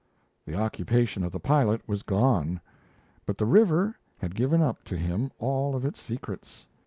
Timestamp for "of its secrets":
5.75-6.65